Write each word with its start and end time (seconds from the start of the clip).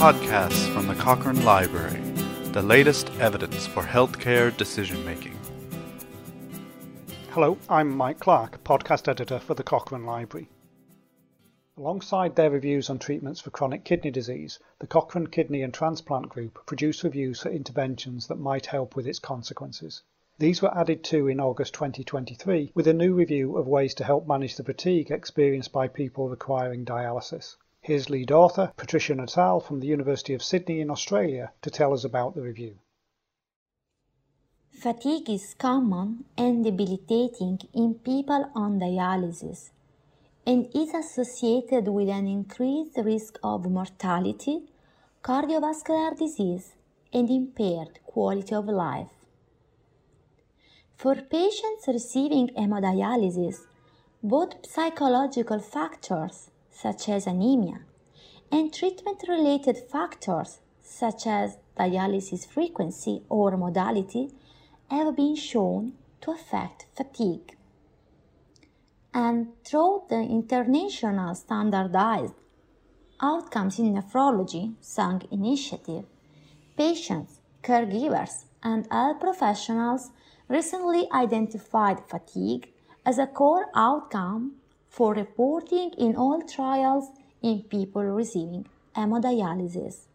podcasts 0.00 0.66
from 0.72 0.86
the 0.86 0.94
Cochrane 0.94 1.44
Library, 1.44 2.00
the 2.52 2.62
latest 2.62 3.10
evidence 3.20 3.66
for 3.66 3.82
healthcare 3.82 4.56
decision 4.56 5.04
making. 5.04 5.38
Hello, 7.32 7.58
I'm 7.68 7.94
Mike 7.94 8.18
Clarke, 8.18 8.64
podcast 8.64 9.08
editor 9.08 9.38
for 9.38 9.52
the 9.52 9.62
Cochrane 9.62 10.06
Library. 10.06 10.48
Alongside 11.76 12.34
their 12.34 12.48
reviews 12.48 12.88
on 12.88 12.98
treatments 12.98 13.42
for 13.42 13.50
chronic 13.50 13.84
kidney 13.84 14.10
disease, 14.10 14.58
the 14.78 14.86
Cochrane 14.86 15.26
Kidney 15.26 15.60
and 15.60 15.74
Transplant 15.74 16.30
Group 16.30 16.64
produce 16.64 17.04
reviews 17.04 17.42
for 17.42 17.50
interventions 17.50 18.26
that 18.28 18.40
might 18.40 18.64
help 18.64 18.96
with 18.96 19.06
its 19.06 19.18
consequences. 19.18 20.02
These 20.38 20.62
were 20.62 20.74
added 20.74 21.04
to 21.04 21.28
in 21.28 21.40
August 21.40 21.74
2023 21.74 22.72
with 22.74 22.86
a 22.86 22.94
new 22.94 23.12
review 23.12 23.58
of 23.58 23.68
ways 23.68 23.92
to 23.96 24.04
help 24.04 24.26
manage 24.26 24.56
the 24.56 24.64
fatigue 24.64 25.10
experienced 25.10 25.72
by 25.72 25.88
people 25.88 26.30
requiring 26.30 26.86
dialysis. 26.86 27.56
Here's 27.82 28.10
lead 28.10 28.30
author 28.30 28.72
Patrizia 28.76 29.16
Natale 29.16 29.58
from 29.58 29.80
the 29.80 29.86
University 29.86 30.34
of 30.34 30.42
Sydney 30.42 30.80
in 30.82 30.90
Australia 30.90 31.52
to 31.62 31.70
tell 31.70 31.94
us 31.94 32.04
about 32.04 32.34
the 32.34 32.42
review. 32.42 32.78
Fatigue 34.70 35.30
is 35.30 35.54
common 35.54 36.26
and 36.36 36.62
debilitating 36.62 37.58
in 37.72 37.94
people 37.94 38.50
on 38.54 38.78
dialysis 38.78 39.70
and 40.46 40.68
is 40.74 40.92
associated 40.92 41.88
with 41.88 42.10
an 42.10 42.26
increased 42.26 42.98
risk 42.98 43.38
of 43.42 43.70
mortality, 43.70 44.60
cardiovascular 45.22 46.18
disease, 46.18 46.74
and 47.14 47.30
impaired 47.30 47.98
quality 48.04 48.54
of 48.54 48.66
life. 48.66 49.14
For 50.96 51.14
patients 51.14 51.88
receiving 51.88 52.48
hemodialysis, 52.48 53.60
both 54.22 54.66
psychological 54.66 55.60
factors 55.60 56.50
such 56.70 57.08
as 57.08 57.26
anemia 57.26 57.80
and 58.50 58.72
treatment 58.72 59.22
related 59.28 59.76
factors 59.76 60.60
such 60.82 61.26
as 61.26 61.58
dialysis 61.78 62.46
frequency 62.46 63.22
or 63.28 63.56
modality 63.56 64.30
have 64.90 65.14
been 65.16 65.36
shown 65.36 65.92
to 66.20 66.32
affect 66.32 66.86
fatigue. 66.96 67.56
And 69.14 69.48
through 69.64 70.04
the 70.08 70.20
international 70.20 71.34
standardized 71.34 72.34
Outcomes 73.22 73.78
in 73.78 73.92
Nephrology 73.94 74.76
SONG 74.80 75.28
initiative, 75.30 76.06
patients, 76.76 77.40
caregivers, 77.62 78.46
and 78.62 78.86
health 78.90 79.20
professionals 79.20 80.10
recently 80.48 81.06
identified 81.12 82.00
fatigue 82.08 82.72
as 83.04 83.18
a 83.18 83.26
core 83.26 83.66
outcome 83.74 84.59
for 84.90 85.14
reporting 85.14 85.92
in 85.96 86.16
all 86.16 86.42
trials 86.42 87.06
in 87.40 87.62
people 87.62 88.02
receiving 88.02 88.66
hemodialysis. 88.96 90.08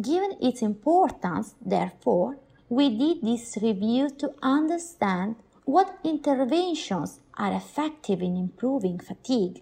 Given 0.00 0.36
its 0.40 0.62
importance, 0.62 1.54
therefore, 1.60 2.38
we 2.68 2.88
did 2.96 3.22
this 3.22 3.58
review 3.60 4.08
to 4.10 4.32
understand 4.42 5.34
what 5.64 5.98
interventions 6.04 7.20
are 7.36 7.52
effective 7.52 8.22
in 8.22 8.36
improving 8.36 8.98
fatigue. 8.98 9.60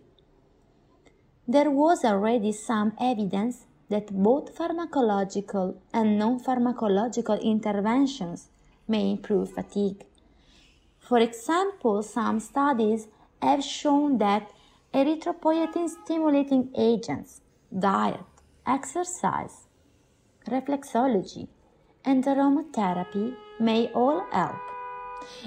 There 1.46 1.70
was 1.70 2.04
already 2.04 2.52
some 2.52 2.92
evidence 3.00 3.64
that 3.88 4.12
both 4.12 4.54
pharmacological 4.54 5.76
and 5.92 6.18
non 6.18 6.38
pharmacological 6.38 7.42
interventions 7.42 8.48
may 8.86 9.10
improve 9.10 9.52
fatigue. 9.52 10.04
For 10.98 11.18
example, 11.18 12.02
some 12.02 12.38
studies 12.40 13.08
have 13.42 13.62
shown 13.64 14.18
that 14.18 14.50
erythropoietin 14.92 15.88
stimulating 15.88 16.70
agents, 16.76 17.40
diet, 17.76 18.20
exercise, 18.66 19.66
reflexology, 20.48 21.48
and 22.04 22.24
aromatherapy 22.24 23.34
may 23.60 23.90
all 23.92 24.24
help, 24.32 24.56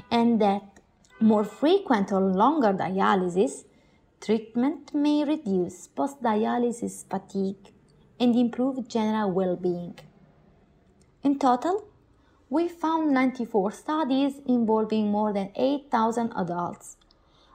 and 0.10 0.42
that 0.42 0.64
more 1.20 1.44
frequent 1.44 2.12
or 2.12 2.22
longer 2.22 2.74
dialysis 2.74 3.64
treatment 4.20 4.94
may 4.94 5.24
reduce 5.24 5.88
post 5.88 6.22
dialysis 6.22 7.06
fatigue 7.10 7.72
and 8.20 8.36
improve 8.36 8.88
general 8.88 9.32
well 9.32 9.56
being. 9.56 9.98
In 11.24 11.40
total, 11.40 11.86
we 12.50 12.68
found 12.68 13.12
94 13.12 13.72
studies 13.72 14.34
involving 14.46 15.10
more 15.10 15.32
than 15.34 15.52
8,000 15.56 16.34
adults, 16.36 16.98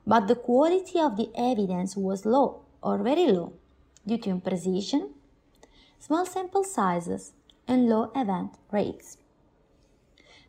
but 0.06 0.28
the 0.28 0.36
quality 0.36 1.00
of 1.00 1.16
the 1.16 1.30
evidence 1.36 1.96
was 1.96 2.24
low 2.24 2.62
or 2.82 2.98
very 2.98 3.26
low 3.26 3.52
due 4.06 4.18
to 4.18 4.30
imprecision, 4.30 5.10
small 5.98 6.24
sample 6.24 6.62
sizes, 6.62 7.32
and 7.66 7.88
low 7.88 8.12
event 8.14 8.52
rates. 8.70 9.18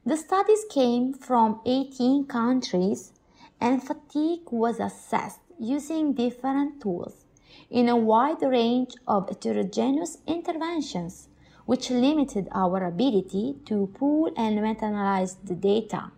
The 0.06 0.16
studies 0.16 0.63
came 0.69 1.13
from 1.13 1.59
18 1.66 2.28
countries 2.28 3.13
and 3.59 3.84
fatigue 3.84 4.51
was 4.51 4.79
assessed 4.79 5.41
using 5.59 6.13
different 6.13 6.81
tools 6.81 7.25
in 7.72 7.90
a 7.90 7.96
wide 7.96 8.41
range 8.44 8.94
of 9.07 9.28
heterogeneous 9.28 10.19
interventions 10.28 11.29
which 11.66 11.90
limited 11.90 12.47
our 12.51 12.85
ability 12.85 13.56
to 13.66 13.88
pool 13.96 14.31
and 14.38 14.62
meta-analyze 14.62 15.35
the 15.44 15.56
data. 15.56 16.12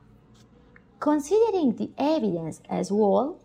Considering 1.00 1.76
the 1.76 1.92
evidence 1.98 2.62
as 2.70 2.92
well, 2.92 3.40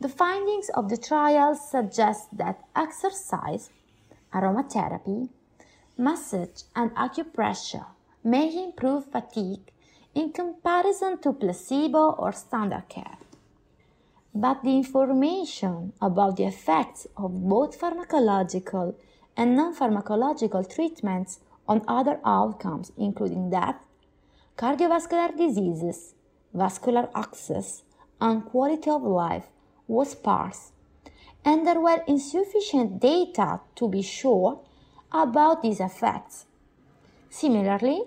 the 0.00 0.08
findings 0.08 0.70
of 0.70 0.88
the 0.88 0.96
trial 0.96 1.54
suggest 1.54 2.36
that 2.36 2.64
exercise, 2.74 3.70
aromatherapy, 4.32 5.28
massage, 5.98 6.62
and 6.74 6.90
acupressure 6.94 7.86
may 8.24 8.64
improve 8.64 9.04
fatigue 9.04 9.70
in 10.14 10.32
comparison 10.32 11.18
to 11.18 11.32
placebo 11.32 12.12
or 12.12 12.32
standard 12.32 12.88
care. 12.88 13.18
But 14.34 14.62
the 14.62 14.74
information 14.76 15.92
about 16.00 16.38
the 16.38 16.44
effects 16.44 17.06
of 17.18 17.46
both 17.48 17.78
pharmacological 17.78 18.94
and 19.36 19.54
non-pharmacological 19.54 20.74
treatments 20.74 21.40
on 21.68 21.84
other 21.86 22.18
outcomes 22.24 22.92
including 22.96 23.50
death, 23.50 23.76
cardiovascular 24.56 25.36
diseases, 25.36 26.14
vascular 26.52 27.08
access, 27.14 27.82
and 28.20 28.44
quality 28.44 28.90
of 28.90 29.02
life 29.02 29.46
was 29.88 30.10
sparse, 30.10 30.72
and 31.44 31.66
there 31.66 31.80
were 31.80 32.04
insufficient 32.06 33.00
data 33.00 33.60
to 33.74 33.88
be 33.88 34.02
sure 34.02 34.60
about 35.12 35.62
these 35.62 35.80
effects. 35.80 36.46
Similarly, 37.30 38.02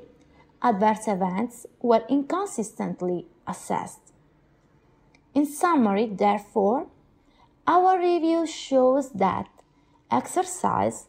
adverse 0.62 1.08
events 1.08 1.66
were 1.82 2.04
inconsistently 2.10 3.28
assessed. 3.48 4.14
In 5.34 5.46
summary, 5.46 6.06
therefore, 6.06 6.88
our 7.68 8.00
review 8.00 8.48
shows 8.48 9.10
that 9.12 9.48
exercise 10.10 11.08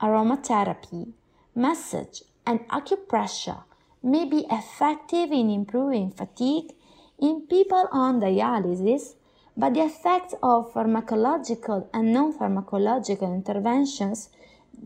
aromatherapy, 0.00 1.12
massage, 1.54 2.22
and 2.46 2.60
acupressure 2.68 3.62
may 4.02 4.24
be 4.24 4.46
effective 4.50 5.30
in 5.30 5.50
improving 5.50 6.10
fatigue 6.10 6.72
in 7.20 7.42
people 7.42 7.88
on 7.90 8.20
dialysis, 8.20 9.14
but 9.56 9.74
the 9.74 9.84
effects 9.84 10.34
of 10.42 10.72
pharmacological 10.72 11.88
and 11.92 12.12
non 12.12 12.32
pharmacological 12.32 13.34
interventions 13.34 14.30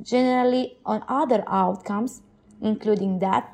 generally 0.03 0.79
on 0.87 1.05
other 1.09 1.45
outcomes, 1.47 2.23
including 2.61 3.19
death, 3.19 3.49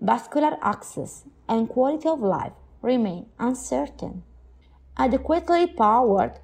vascular 0.00 0.56
access, 0.62 1.24
and 1.48 1.68
quality 1.68 2.08
of 2.08 2.20
life, 2.20 2.52
remain 2.82 3.26
uncertain. 3.38 4.22
Adequately 4.96 5.66
powered 5.66 6.38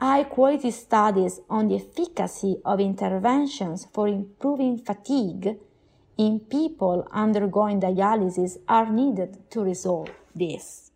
High 0.00 0.22
quality 0.22 0.70
studies 0.70 1.40
on 1.50 1.66
the 1.66 1.74
efficacy 1.74 2.58
of 2.64 2.78
interventions 2.78 3.88
for 3.92 4.06
improving 4.06 4.78
fatigue 4.78 5.58
in 6.16 6.38
people 6.38 7.08
undergoing 7.10 7.80
dialysis 7.80 8.58
are 8.68 8.88
needed 8.92 9.50
to 9.50 9.60
resolve 9.60 10.10
this. 10.36 10.92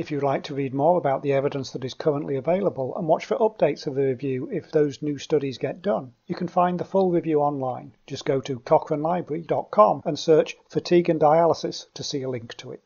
If 0.00 0.10
you'd 0.10 0.22
like 0.22 0.44
to 0.44 0.54
read 0.54 0.72
more 0.72 0.96
about 0.96 1.20
the 1.22 1.34
evidence 1.34 1.72
that 1.72 1.84
is 1.84 1.92
currently 1.92 2.34
available 2.34 2.96
and 2.96 3.06
watch 3.06 3.26
for 3.26 3.36
updates 3.36 3.86
of 3.86 3.94
the 3.94 4.06
review 4.06 4.48
if 4.50 4.72
those 4.72 5.02
new 5.02 5.18
studies 5.18 5.58
get 5.58 5.82
done, 5.82 6.14
you 6.26 6.34
can 6.34 6.48
find 6.48 6.80
the 6.80 6.86
full 6.86 7.10
review 7.10 7.42
online. 7.42 7.92
Just 8.06 8.24
go 8.24 8.40
to 8.40 8.60
cochranelibrary.com 8.60 10.00
and 10.06 10.18
search 10.18 10.56
fatigue 10.70 11.10
and 11.10 11.20
dialysis 11.20 11.84
to 11.92 12.02
see 12.02 12.22
a 12.22 12.30
link 12.30 12.56
to 12.56 12.72
it. 12.72 12.82